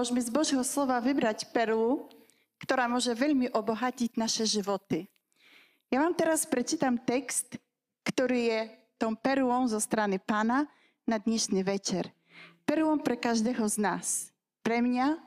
môžeme 0.00 0.24
z 0.24 0.32
Božieho 0.32 0.64
slova 0.64 0.96
vybrať 0.96 1.52
perlu, 1.52 2.08
ktorá 2.64 2.88
môže 2.88 3.12
veľmi 3.12 3.52
obohatiť 3.52 4.16
naše 4.16 4.48
životy. 4.48 5.04
Ja 5.92 6.00
vám 6.00 6.16
teraz 6.16 6.48
prečítam 6.48 6.96
text, 6.96 7.60
ktorý 8.08 8.48
je 8.48 8.60
tom 8.96 9.12
perlom 9.12 9.68
zo 9.68 9.76
strany 9.76 10.16
pána 10.16 10.64
na 11.04 11.20
dnešný 11.20 11.60
večer. 11.60 12.08
Perlom 12.64 12.96
pre 12.96 13.20
každého 13.20 13.60
z 13.68 13.76
nás. 13.76 14.32
Pre 14.64 14.80
mňa 14.80 15.20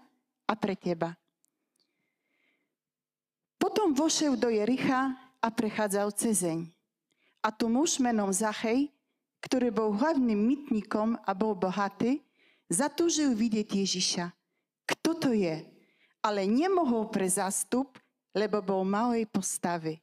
a 0.49 0.53
pre 0.57 0.73
teba. 0.73 1.13
Potom 3.61 3.93
vošiel 3.93 4.33
do 4.41 4.49
Jericha 4.49 5.13
a 5.37 5.53
prechádzal 5.53 6.09
cezeň. 6.17 6.65
A 7.45 7.53
tu 7.53 7.69
muž 7.69 8.01
menom 8.01 8.33
Zachej, 8.33 8.89
ktorý 9.37 9.69
bol 9.69 9.93
hlavným 9.93 10.41
mytníkom 10.41 11.21
a 11.21 11.31
bol 11.37 11.53
bohatý, 11.53 12.25
zatúžil 12.73 13.37
vidieť 13.37 13.69
Ježiša. 13.69 14.33
Kto 15.13 15.29
to 15.29 15.37
je? 15.37 15.61
Ale 16.25 16.49
nemohol 16.49 17.05
pre 17.05 17.29
zástup, 17.29 18.01
lebo 18.33 18.65
bol 18.65 18.81
malej 18.81 19.29
postavy. 19.29 20.01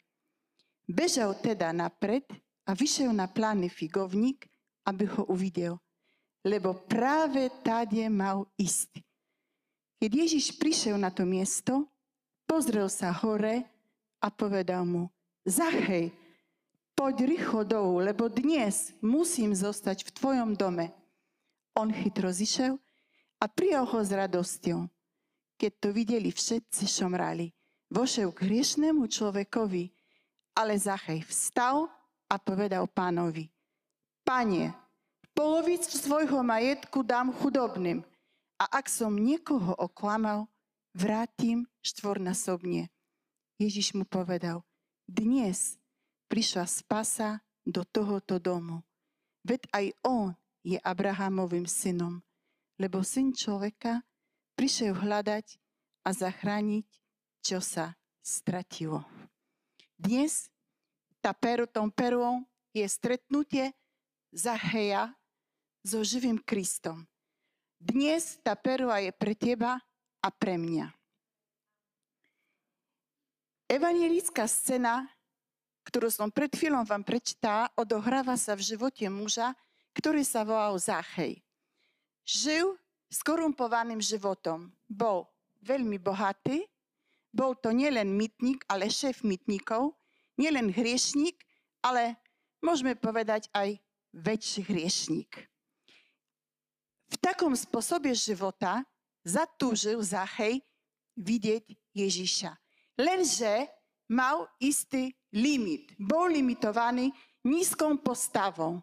Bežal 0.87 1.35
teda 1.35 1.75
napred 1.75 2.23
a 2.63 2.79
vyšiel 2.79 3.11
na 3.11 3.27
plány 3.27 3.67
figovník, 3.67 4.47
aby 4.87 5.11
ho 5.11 5.27
uvidel. 5.27 5.83
Lebo 6.47 6.79
práve 6.87 7.51
tade 7.67 8.07
mal 8.07 8.47
ísť. 8.55 9.03
Keď 9.99 10.11
Ježiš 10.15 10.55
prišiel 10.55 10.95
na 10.95 11.11
to 11.11 11.27
miesto, 11.27 11.91
pozrel 12.47 12.87
sa 12.87 13.11
hore 13.11 13.67
a 14.23 14.31
povedal 14.31 14.87
mu, 14.87 15.11
Zachej, 15.43 16.15
poď 16.95 17.27
rýchlo 17.27 17.67
dolu, 17.67 17.99
lebo 17.99 18.31
dnes 18.31 18.95
musím 19.03 19.59
zostať 19.59 20.07
v 20.07 20.15
tvojom 20.15 20.55
dome. 20.55 20.95
On 21.75 21.91
chytro 21.91 22.31
zišiel 22.31 22.79
a 23.43 23.51
prijal 23.51 23.91
ho 23.91 23.99
s 23.99 24.15
radosťou. 24.15 25.00
Keď 25.61 25.73
to 25.77 25.93
videli 25.93 26.33
všetci, 26.33 26.89
šomrali. 26.89 27.53
Vošiel 27.93 28.33
k 28.33 28.49
hriešnému 28.49 29.05
človekovi, 29.05 29.93
ale 30.57 30.73
Zachej 30.81 31.21
vstal 31.29 31.85
a 32.33 32.41
povedal 32.41 32.89
pánovi, 32.89 33.53
Pane, 34.25 34.73
polovicu 35.37 36.01
svojho 36.01 36.41
majetku 36.41 37.05
dám 37.05 37.29
chudobným 37.37 38.01
a 38.57 38.65
ak 38.73 38.89
som 38.89 39.13
niekoho 39.13 39.77
oklamal, 39.77 40.49
vrátim 40.97 41.69
štvornásobne. 41.85 42.89
Ježiš 43.61 43.93
mu 43.93 44.09
povedal, 44.09 44.65
dnes 45.05 45.77
prišla 46.33 46.65
spasa 46.65 47.45
do 47.69 47.85
tohoto 47.85 48.41
domu. 48.41 48.81
Veď 49.45 49.69
aj 49.77 49.87
on 50.07 50.29
je 50.65 50.81
Abrahamovým 50.81 51.69
synom, 51.69 52.25
lebo 52.81 53.05
syn 53.05 53.37
človeka 53.37 54.05
prišiel 54.61 54.93
hľadať 54.93 55.57
a 56.05 56.13
zachrániť, 56.13 56.85
čo 57.41 57.65
sa 57.65 57.97
stratilo. 58.21 59.01
Dnes 59.97 60.53
tá 61.25 61.33
peru, 61.33 61.65
tom 61.65 61.89
perou 61.89 62.45
je 62.77 62.85
stretnutie 62.85 63.73
Zacheja 64.29 65.17
so 65.81 66.05
živým 66.05 66.37
Kristom. 66.37 67.09
Dnes 67.81 68.37
tá 68.45 68.53
perua 68.53 69.01
je 69.01 69.09
pre 69.17 69.33
teba 69.33 69.81
a 70.21 70.29
pre 70.29 70.61
mňa. 70.61 70.93
Evangelická 73.73 74.45
scéna 74.45 75.09
ktorú 75.91 76.07
som 76.07 76.31
pred 76.31 76.53
chvíľom 76.53 76.87
vám 76.87 77.03
prečítala, 77.03 77.67
odohráva 77.75 78.39
sa 78.39 78.55
v 78.55 78.63
živote 78.63 79.11
muža, 79.11 79.57
ktorý 79.97 80.23
sa 80.23 80.47
volal 80.47 80.79
Záchej. 80.79 81.43
Žil 82.23 82.79
skorumpovaným 83.11 83.99
životom. 83.99 84.71
Bol 84.87 85.27
veľmi 85.67 85.99
bohatý, 85.99 86.65
bol 87.31 87.59
to 87.59 87.75
nielen 87.75 88.15
mytník, 88.15 88.63
ale 88.71 88.91
šéf 88.91 89.23
mytníkov, 89.27 89.95
nielen 90.39 90.71
hriešník, 90.71 91.37
ale 91.83 92.17
môžeme 92.63 92.95
povedať 92.97 93.51
aj 93.53 93.79
väčší 94.15 94.67
hriešník. 94.67 95.31
V 97.11 97.17
takom 97.19 97.55
spôsobe 97.59 98.15
života 98.15 98.87
zatúžil 99.27 99.99
Zachej 100.01 100.63
vidieť 101.19 101.67
Ježiša. 101.93 102.55
Lenže 102.95 103.67
mal 104.07 104.47
istý 104.63 105.15
limit. 105.35 105.95
Bol 105.99 106.35
limitovaný 106.35 107.11
nízkou 107.43 107.99
postavou. 107.99 108.83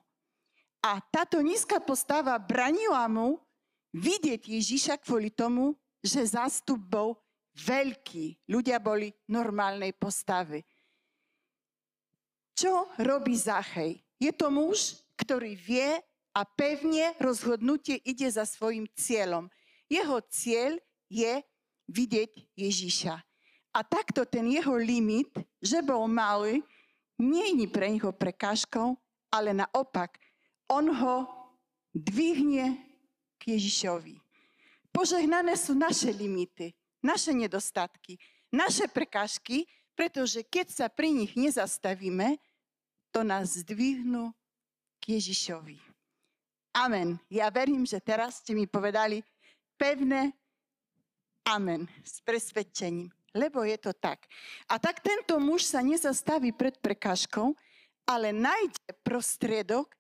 A 0.83 0.99
táto 1.11 1.39
nízka 1.43 1.81
postava 1.83 2.37
branila 2.39 3.07
mu 3.11 3.39
vidieť 3.95 4.41
Ježiša 4.47 4.99
kvôli 5.03 5.31
tomu, 5.31 5.75
že 6.03 6.23
zástup 6.23 6.79
bol 6.79 7.17
veľký. 7.57 8.47
Ľudia 8.47 8.77
boli 8.77 9.09
normálnej 9.27 9.93
postavy. 9.97 10.61
Čo 12.57 12.89
robí 13.01 13.37
Zachej? 13.37 14.01
Je 14.17 14.33
to 14.33 14.49
muž, 14.49 14.97
ktorý 15.17 15.53
vie 15.53 16.01
a 16.33 16.41
pevne 16.45 17.13
rozhodnutie 17.21 18.01
ide 18.01 18.25
za 18.29 18.45
svojim 18.45 18.89
cieľom. 18.97 19.49
Jeho 19.89 20.17
cieľ 20.29 20.77
je 21.09 21.41
vidieť 21.89 22.31
Ježiša. 22.57 23.15
A 23.77 23.79
takto 23.85 24.25
ten 24.25 24.49
jeho 24.49 24.73
limit, 24.73 25.29
že 25.61 25.85
bol 25.85 26.09
malý, 26.09 26.65
nie 27.17 27.61
je 27.61 27.67
pre 27.69 27.89
neho 27.89 28.09
prekážkou, 28.13 28.97
ale 29.33 29.53
naopak, 29.53 30.17
on 30.69 30.89
ho 30.93 31.29
dvihne 31.93 32.86
Ježišovi. 33.47 34.19
Požehnané 34.91 35.55
sú 35.55 35.71
naše 35.71 36.11
limity, 36.11 36.75
naše 36.99 37.31
nedostatky, 37.31 38.19
naše 38.51 38.91
prekážky, 38.91 39.63
pretože 39.95 40.43
keď 40.43 40.67
sa 40.67 40.85
pri 40.91 41.15
nich 41.15 41.33
nezastavíme, 41.39 42.35
to 43.15 43.23
nás 43.23 43.63
zdvihnú 43.63 44.35
k 44.99 45.17
Ježišovi. 45.17 45.79
Amen. 46.75 47.17
Ja 47.31 47.47
verím, 47.49 47.87
že 47.87 47.97
teraz 48.03 48.43
ste 48.43 48.53
mi 48.53 48.69
povedali 48.69 49.23
pevné 49.79 50.35
amen 51.47 51.87
s 52.03 52.21
presvedčením 52.21 53.09
lebo 53.37 53.61
je 53.61 53.77
to 53.77 53.93
tak. 53.93 54.25
A 54.65 54.81
tak 54.81 55.05
tento 55.05 55.37
muž 55.37 55.69
sa 55.69 55.85
nezastaví 55.85 56.49
pred 56.49 56.73
prekážkou, 56.81 57.53
ale 58.09 58.33
nájde 58.33 58.81
prostriedok, 59.05 59.93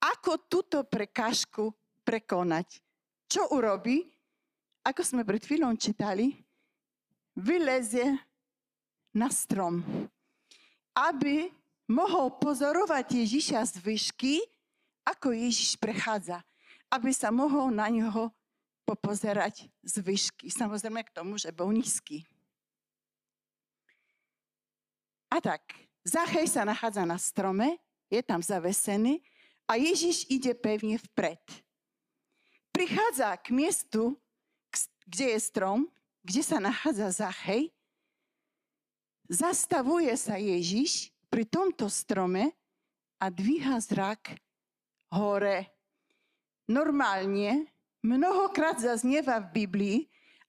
ako 0.00 0.40
túto 0.48 0.80
prekážku 0.82 1.70
prekonať. 2.12 2.84
Čo 3.24 3.48
urobí? 3.56 4.04
Ako 4.84 5.00
sme 5.00 5.24
pred 5.24 5.40
chvíľou 5.40 5.72
čítali, 5.80 6.36
vylezie 7.32 8.20
na 9.16 9.32
strom, 9.32 9.80
aby 10.92 11.48
mohol 11.88 12.36
pozorovať 12.36 13.24
Ježiša 13.24 13.64
z 13.64 13.74
výšky, 13.80 14.34
ako 15.08 15.32
Ježiš 15.32 15.80
prechádza, 15.80 16.44
aby 16.92 17.08
sa 17.16 17.32
mohol 17.32 17.72
na 17.72 17.88
neho 17.88 18.28
popozerať 18.84 19.72
z 19.80 19.94
výšky. 20.04 20.52
Samozrejme 20.52 21.00
k 21.08 21.14
tomu, 21.16 21.40
že 21.40 21.48
bol 21.48 21.72
nízky. 21.72 22.28
A 25.32 25.40
tak, 25.40 25.64
Zachej 26.04 26.44
sa 26.44 26.68
nachádza 26.68 27.08
na 27.08 27.16
strome, 27.16 27.80
je 28.12 28.20
tam 28.20 28.44
zavesený 28.44 29.24
a 29.64 29.80
Ježiš 29.80 30.28
ide 30.28 30.52
pevne 30.52 31.00
vpred. 31.00 31.40
Prichádza 32.82 33.38
k 33.38 33.54
miestu, 33.54 34.18
kde 35.06 35.38
je 35.38 35.38
strom, 35.38 35.86
kde 36.26 36.42
sa 36.42 36.58
nachádza 36.58 37.14
Zachej. 37.14 37.70
Zastavuje 39.30 40.10
sa 40.18 40.34
Ježiš 40.34 41.14
pri 41.30 41.46
tomto 41.46 41.86
strome 41.86 42.50
a 43.22 43.30
dvíha 43.30 43.78
zrak 43.78 44.34
hore. 45.14 45.70
Normálne, 46.66 47.70
mnohokrát 48.02 48.82
zaznieva 48.82 49.38
v 49.38 49.62
Biblii 49.62 49.98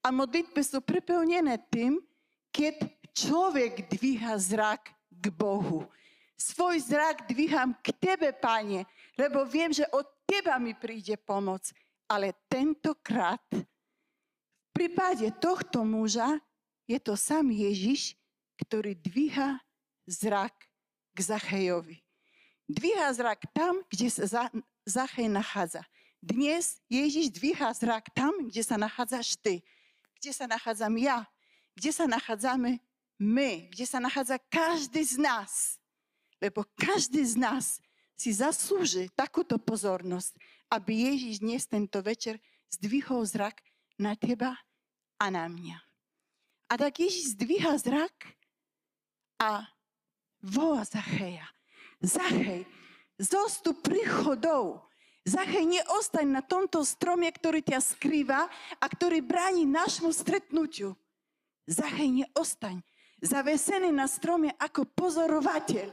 a 0.01 0.09
modlitby 0.09 0.62
sú 0.65 0.81
preplnené 0.81 1.62
tým, 1.69 2.01
keď 2.50 2.81
človek 3.13 3.94
dvíha 3.94 4.33
zrak 4.41 4.89
k 5.06 5.25
Bohu. 5.29 5.86
Svoj 6.33 6.81
zrak 6.81 7.29
dvíham 7.29 7.77
k 7.77 7.94
Tebe, 7.94 8.33
Pane, 8.33 8.89
lebo 9.21 9.45
viem, 9.45 9.69
že 9.69 9.86
od 9.94 10.09
Teba 10.25 10.57
mi 10.57 10.74
príde 10.74 11.13
pomoc. 11.13 11.69
Ale 12.09 12.35
tentokrát 12.51 13.41
v 13.53 14.69
prípade 14.73 15.29
tohto 15.38 15.85
muža 15.85 16.41
je 16.89 17.00
to 17.00 17.15
sám 17.15 17.50
Ježiš, 17.53 18.17
ktorý 18.59 18.97
dvíha 18.97 19.61
zrak 20.09 20.53
k 21.13 21.17
Zachejovi. 21.19 22.01
Dvíha 22.67 23.11
zrak 23.13 23.45
tam, 23.53 23.83
kde 23.91 24.07
sa 24.09 24.50
Zachej 24.83 25.31
nachádza. 25.31 25.83
Dnes 26.23 26.79
Ježiš 26.88 27.31
dvíha 27.31 27.71
zrak 27.75 28.07
tam, 28.15 28.31
kde 28.47 28.63
sa 28.63 28.79
nachádzaš 28.79 29.35
ty, 29.39 29.59
kde 30.19 30.31
sa 30.31 30.47
nachádzam 30.47 30.95
ja, 30.95 31.27
kde 31.75 31.91
sa 31.91 32.07
nachádzame 32.07 32.79
my, 33.19 33.51
kde 33.71 33.85
sa 33.88 34.00
nachádza 34.00 34.39
každý 34.47 35.03
z 35.03 35.19
nás. 35.19 35.79
Lebo 36.39 36.63
každý 36.75 37.23
z 37.23 37.35
nás 37.39 37.79
si 38.15 38.31
zaslúži 38.31 39.11
takúto 39.15 39.59
pozornosť, 39.59 40.35
aby 40.73 41.13
Ježiš 41.13 41.45
dnes 41.45 41.69
tento 41.69 42.01
večer 42.01 42.41
zdvihol 42.73 43.21
zrak 43.29 43.61
na 44.01 44.17
teba 44.17 44.57
a 45.21 45.25
na 45.29 45.45
mňa. 45.45 45.77
A 46.65 46.73
tak 46.81 46.97
Ježiš 46.97 47.37
zdvíha 47.37 47.77
zrak 47.77 48.33
a 49.37 49.69
volá 50.41 50.81
Zacheja. 50.81 51.45
Zachej, 52.01 52.65
zostup 53.21 53.85
príchodov. 53.85 54.89
Zachej, 55.23 55.69
neostaň 55.69 56.27
na 56.27 56.41
tomto 56.41 56.81
strome, 56.81 57.29
ktorý 57.29 57.61
ťa 57.61 57.79
skrýva 57.79 58.49
a 58.81 58.85
ktorý 58.89 59.21
bráni 59.21 59.69
našmu 59.69 60.09
stretnutiu. 60.09 60.97
Zachej, 61.69 62.25
neostaň 62.25 62.83
zavesený 63.23 63.95
na 63.95 64.05
strome 64.11 64.51
ako 64.59 64.83
pozorovateľ. 64.91 65.87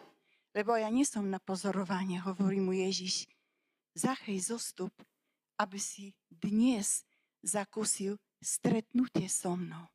Lebo 0.51 0.75
ja 0.75 0.91
nie 0.91 1.07
som 1.07 1.31
na 1.31 1.39
pozorovanie, 1.39 2.19
hovorí 2.19 2.59
mu 2.59 2.75
Ježiš. 2.75 3.31
Zachej, 3.95 4.39
zostup, 4.41 4.95
aby 5.59 5.79
si 5.79 6.15
dnes 6.31 7.03
zakúsil 7.43 8.17
stretnutie 8.41 9.29
so 9.29 9.57
mnou 9.57 9.91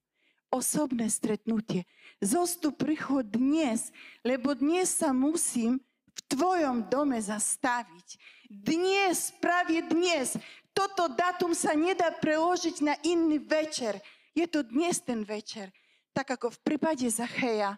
osobné 0.55 1.11
stretnutie. 1.11 1.83
Zostup 2.23 2.79
príchod 2.79 3.27
dnes, 3.27 3.91
lebo 4.23 4.55
dnes 4.55 4.87
sa 4.87 5.11
musím 5.11 5.83
v 6.15 6.19
tvojom 6.31 6.87
dome 6.87 7.19
zastaviť. 7.19 8.15
Dnes, 8.47 9.35
práve 9.43 9.83
dnes, 9.83 10.39
toto 10.71 11.11
datum 11.11 11.51
sa 11.51 11.75
nedá 11.75 12.07
preložiť 12.15 12.75
na 12.79 12.95
iný 13.03 13.43
večer. 13.43 13.99
Je 14.31 14.47
to 14.47 14.63
dnes 14.63 15.03
ten 15.03 15.27
večer. 15.27 15.75
Tak 16.15 16.39
ako 16.39 16.55
v 16.55 16.59
prípade 16.63 17.03
Zacheja 17.11 17.75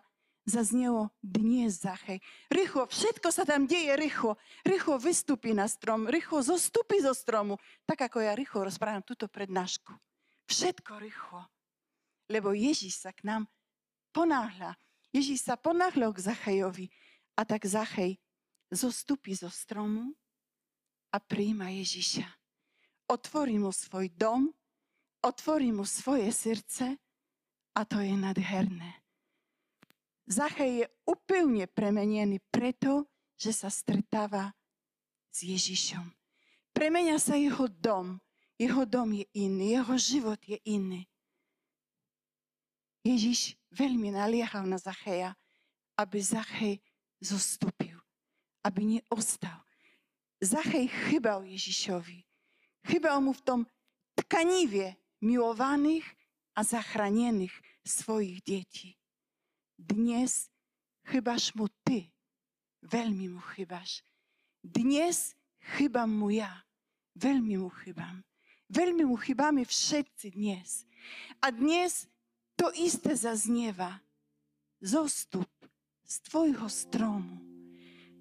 zaznelo 0.48 1.12
dnes 1.20 1.84
Zachej. 1.84 2.24
Rýchlo, 2.48 2.88
všetko 2.88 3.28
sa 3.30 3.44
tam 3.44 3.68
deje 3.68 3.92
rýchlo. 4.00 4.40
Rýchlo 4.64 4.96
vystúpi 4.96 5.52
na 5.52 5.68
strom, 5.68 6.08
rýchlo 6.08 6.40
zostupí 6.40 7.04
zo 7.04 7.12
stromu. 7.12 7.60
Tak 7.84 8.08
ako 8.08 8.24
ja 8.24 8.32
rýchlo 8.34 8.64
rozprávam 8.66 9.04
túto 9.04 9.28
prednášku. 9.28 9.92
Všetko 10.48 11.04
rýchlo 11.04 11.44
lebo 12.28 12.52
Ježíš 12.52 13.00
sa 13.08 13.16
k 13.16 13.24
nám 13.24 13.48
ponáhľa. 14.12 14.76
Ježíš 15.16 15.48
sa 15.48 15.56
ponáhľal 15.56 16.12
k 16.12 16.24
Zachejovi 16.28 16.88
a 17.40 17.48
tak 17.48 17.64
Zachej 17.64 18.20
zostupí 18.68 19.32
zo 19.32 19.48
stromu 19.48 20.12
a 21.10 21.18
príjma 21.24 21.72
Ježíša. 21.72 22.28
Otvorí 23.08 23.56
mu 23.56 23.72
svoj 23.72 24.12
dom, 24.12 24.52
otvorí 25.24 25.72
mu 25.72 25.88
svoje 25.88 26.28
srdce 26.36 27.00
a 27.72 27.82
to 27.88 28.04
je 28.04 28.12
nadherné. 28.12 29.06
Zachej 30.27 30.83
je 30.83 30.85
úplne 31.07 31.63
premenený 31.71 32.44
preto, 32.51 33.07
že 33.39 33.56
sa 33.56 33.71
stretáva 33.71 34.51
s 35.31 35.47
Ježišom. 35.47 36.03
Premenia 36.75 37.15
sa 37.15 37.39
jeho 37.39 37.71
dom. 37.71 38.19
Jeho 38.59 38.83
dom 38.83 39.13
je 39.13 39.24
iný, 39.38 39.77
jeho 39.77 39.95
život 39.95 40.41
je 40.44 40.57
iný. 40.68 41.06
Ježiš 43.06 43.56
veľmi 43.71 44.12
naliehal 44.12 44.68
na 44.68 44.75
Zacheja, 44.75 45.38
aby 45.95 46.18
Zachej 46.19 46.81
zostúpil, 47.24 47.95
aby 48.68 49.00
neostal. 49.00 49.63
Zachej 50.44 50.89
chybal 50.89 51.47
Ježišovi. 51.47 52.25
Chybal 52.83 53.21
mu 53.24 53.31
v 53.31 53.45
tom 53.45 53.59
tkanivie 54.18 54.97
milovaných 55.21 56.06
a 56.57 56.65
zachránených 56.65 57.53
svojich 57.85 58.41
detí. 58.41 58.97
Dnes 59.77 60.50
chybaš 61.06 61.53
mu 61.53 61.69
ty. 61.85 62.09
Veľmi 62.81 63.29
mu 63.29 63.41
chybaš. 63.53 64.01
Dnes 64.65 65.38
chybám 65.77 66.09
mu 66.09 66.33
ja. 66.33 66.51
Veľmi 67.13 67.62
mu 67.62 67.69
chybám. 67.69 68.25
Veľmi 68.68 69.07
mu 69.07 69.15
chybáme 69.15 69.63
všetci 69.63 70.35
dnes. 70.35 70.83
A 71.39 71.53
dnes 71.53 72.09
to 72.59 72.74
isté 72.75 73.15
zaznieva. 73.15 74.01
Zostup 74.81 75.50
z 76.06 76.15
tvojho 76.27 76.68
stromu. 76.69 77.38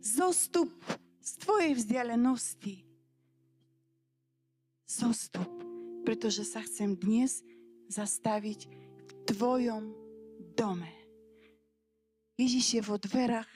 Zostup 0.00 0.72
z 1.20 1.30
tvojej 1.42 1.72
vzdialenosti. 1.74 2.86
Zostup, 4.86 5.50
pretože 6.06 6.46
sa 6.46 6.62
chcem 6.62 6.94
dnes 6.94 7.42
zastaviť 7.90 8.70
v 9.02 9.10
tvojom 9.26 9.90
dome. 10.54 10.95
Ježiš 12.36 12.66
je 12.76 12.82
vo 12.84 13.00
dverách 13.00 13.48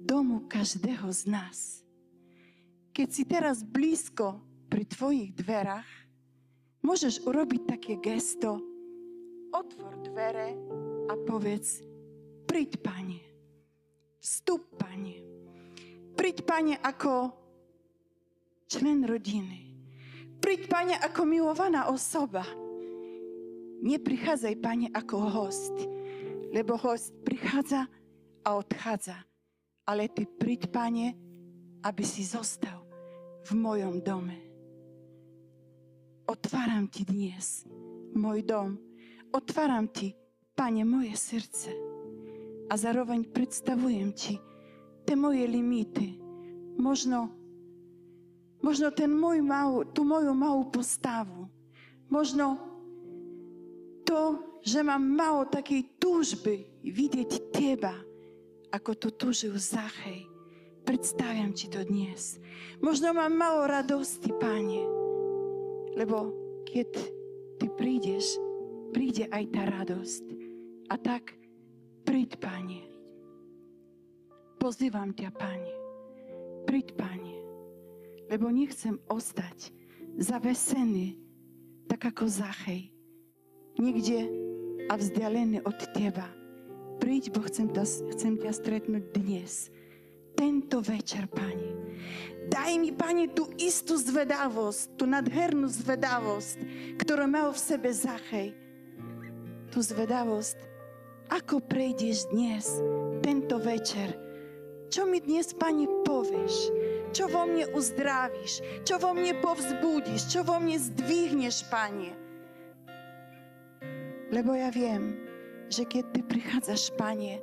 domu 0.00 0.48
každého 0.48 1.04
z 1.12 1.22
nás. 1.28 1.84
Keď 2.96 3.08
si 3.12 3.28
teraz 3.28 3.60
blízko 3.60 4.40
pri 4.72 4.88
tvojich 4.88 5.36
dverách, 5.36 5.84
môžeš 6.80 7.28
urobiť 7.28 7.62
také 7.68 8.00
gesto, 8.00 8.56
otvor 9.52 10.00
dvere 10.00 10.56
a 11.12 11.14
povedz, 11.28 11.84
príď, 12.48 12.80
Pane. 12.80 13.20
Vstup, 14.16 14.80
Pane. 14.80 15.20
Príď, 16.16 16.48
Pane, 16.48 16.80
ako 16.80 17.36
člen 18.64 19.04
rodiny. 19.04 19.76
Príď, 20.40 20.72
Pane, 20.72 20.96
ako 20.96 21.28
milovaná 21.28 21.92
osoba. 21.92 22.48
Neprichádzaj, 23.84 24.54
Pane, 24.56 24.88
ako 24.88 25.16
host, 25.20 25.99
lebo 26.50 26.76
host 26.76 27.14
prichádza 27.24 27.86
a 28.44 28.48
odchádza. 28.54 29.16
Ale 29.86 30.06
Ty 30.10 30.26
príď, 30.26 30.70
Pane, 30.70 31.14
aby 31.82 32.04
si 32.04 32.22
zostal 32.22 32.86
v 33.48 33.50
mojom 33.56 34.02
dome. 34.04 34.38
Otváram 36.30 36.86
Ti 36.86 37.02
dnes 37.08 37.66
môj 38.14 38.46
dom, 38.46 38.78
Otváram 39.34 39.90
Ti, 39.90 40.14
Pane, 40.54 40.86
moje 40.86 41.14
srdce 41.18 41.70
a 42.70 42.74
zároveň 42.78 43.26
predstavujem 43.30 44.14
Ti 44.14 44.38
tie 45.10 45.18
moje 45.18 45.42
limity. 45.42 46.22
Možno, 46.78 47.34
možno 48.62 48.94
ten 48.94 49.10
môj 49.10 49.42
mal, 49.42 49.82
tú 49.90 50.06
moju 50.06 50.30
malú 50.38 50.70
postavu. 50.70 51.50
Možno 52.06 52.69
to, 54.10 54.42
že 54.66 54.82
mám 54.82 55.06
malo 55.06 55.46
takej 55.46 56.02
túžby 56.02 56.66
vidieť 56.82 57.54
Teba, 57.54 57.94
ako 58.74 58.90
to 58.98 59.08
túžil 59.14 59.54
Zachej. 59.54 60.26
Predstaviam 60.82 61.54
Ti 61.54 61.70
to 61.70 61.86
dnes. 61.86 62.42
Možno 62.82 63.14
mám 63.14 63.30
malo 63.30 63.70
radosti, 63.70 64.34
Pane, 64.34 64.82
lebo 65.94 66.34
keď 66.66 66.90
Ty 67.62 67.66
prídeš, 67.78 68.34
príde 68.90 69.30
aj 69.30 69.44
tá 69.54 69.62
radosť. 69.78 70.24
A 70.90 70.98
tak 70.98 71.38
príď, 72.02 72.34
Pane. 72.42 72.90
Pozývam 74.58 75.14
ťa, 75.14 75.30
Pane. 75.38 75.72
Príď, 76.66 76.98
Pane. 76.98 77.36
Lebo 78.26 78.50
nechcem 78.50 78.98
ostať 79.06 79.70
zavesený, 80.18 81.14
tak 81.86 82.10
ako 82.10 82.26
Zachej. 82.26 82.90
Nikde 83.80 84.28
a 84.86 84.94
vzdialený 85.00 85.64
od 85.64 85.80
Teba. 85.96 86.28
Príď, 87.00 87.32
bo 87.32 87.40
chcem, 87.48 87.72
ta, 87.72 87.88
chcem 87.88 88.36
ťa 88.36 88.52
stretnúť 88.52 89.04
dnes. 89.16 89.72
Tento 90.36 90.84
večer, 90.84 91.24
Pane. 91.32 91.80
Daj 92.52 92.72
mi, 92.76 92.92
Pane, 92.92 93.32
tú 93.32 93.48
istú 93.56 93.96
zvedavosť, 93.96 95.00
tú 95.00 95.08
nadhernú 95.08 95.64
zvedavosť, 95.64 96.58
ktorú 97.00 97.24
mal 97.24 97.56
v 97.56 97.60
sebe 97.60 97.88
Zachej 97.88 98.52
tú 99.70 99.78
zvedavosť, 99.80 100.58
ako 101.30 101.62
prejdeš 101.62 102.26
dnes, 102.34 102.82
tento 103.22 103.62
večer. 103.62 104.18
Čo 104.90 105.06
mi 105.06 105.22
dnes, 105.22 105.54
Pani, 105.54 105.86
povieš? 106.02 106.74
Čo 107.14 107.30
vo 107.30 107.46
mne 107.46 107.70
uzdravíš? 107.70 108.82
Čo 108.82 108.98
vo 108.98 109.14
mne 109.14 109.38
povzbudíš? 109.38 110.26
Čo 110.26 110.42
vo 110.42 110.58
mne 110.58 110.74
zdvihneš, 110.82 111.70
Pane? 111.70 112.18
Lebo 114.30 114.54
ja 114.54 114.70
viem, 114.70 115.18
že 115.70 115.86
keď 115.86 116.04
Ty 116.14 116.20
prichádzaš, 116.26 116.94
Pane, 116.94 117.42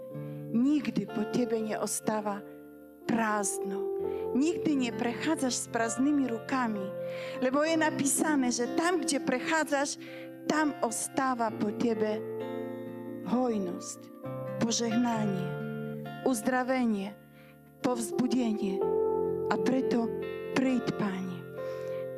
nikdy 0.52 1.04
po 1.08 1.28
Tebe 1.32 1.60
neostáva 1.60 2.40
prázdno. 3.08 3.80
Nikdy 4.36 4.92
neprechádzaš 4.92 5.56
s 5.56 5.68
prázdnymi 5.72 6.28
rukami, 6.28 6.84
lebo 7.40 7.64
je 7.64 7.80
napísané, 7.80 8.52
že 8.52 8.68
tam, 8.76 9.00
kde 9.02 9.24
prechádzaš, 9.24 9.96
tam 10.46 10.76
ostáva 10.84 11.52
po 11.52 11.72
tebe 11.76 12.20
hojnosť, 13.28 14.00
požehnanie, 14.60 15.48
uzdravenie, 16.28 17.16
povzbudenie. 17.82 18.80
A 19.48 19.56
preto 19.56 20.12
príď, 20.54 20.92
Pane. 21.00 21.40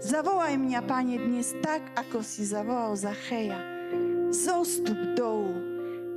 Zavolaj 0.02 0.58
mňa, 0.58 0.82
Pane, 0.86 1.16
dnes 1.22 1.54
tak, 1.62 1.86
ako 1.94 2.26
si 2.26 2.42
zavolal 2.42 2.98
Zacheja. 2.98 3.79
Zostup 4.30 5.18
dolu, 5.18 5.58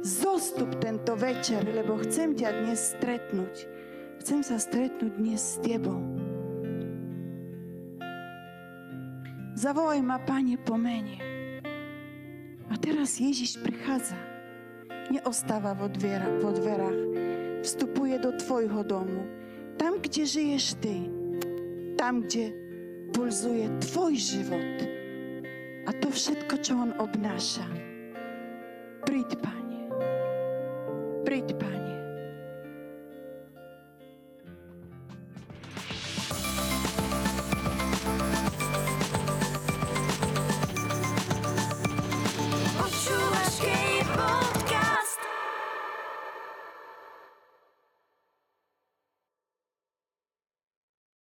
zostup 0.04 0.69
tento 0.85 1.16
večer, 1.16 1.64
lebo 1.64 1.97
chcem 2.04 2.37
ťa 2.37 2.61
dnes 2.61 2.92
stretnúť. 2.92 3.64
Chcem 4.21 4.45
sa 4.45 4.61
stretnúť 4.61 5.16
dnes 5.16 5.40
s 5.40 5.57
Tebou. 5.64 5.97
Zavolaj 9.57 10.04
ma, 10.04 10.21
Pane, 10.21 10.61
po 10.61 10.76
mene. 10.76 11.16
A 12.69 12.76
teraz 12.76 13.16
Ježiš 13.16 13.57
prichádza. 13.64 14.21
Neostáva 15.09 15.73
vo, 15.73 15.88
dviera, 15.88 16.28
vo 16.45 16.52
dverách. 16.52 17.00
Vstupuje 17.64 18.21
do 18.21 18.37
tvojho 18.37 18.85
domu. 18.85 19.25
Tam, 19.81 19.97
kde 20.04 20.28
žiješ 20.28 20.76
ty. 20.85 21.09
Tam, 21.97 22.21
kde 22.28 22.52
pulzuje 23.16 23.73
tvoj 23.88 24.12
život. 24.21 24.76
A 25.88 25.97
to 25.97 26.12
všetko, 26.12 26.54
čo 26.61 26.76
on 26.76 26.92
obnáša. 27.00 27.91
Príď, 29.02 29.35
Pane. 29.42 29.90
Príď, 31.26 31.59
Pane. 31.59 31.81